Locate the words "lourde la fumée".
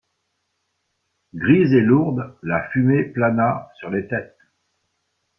1.81-3.03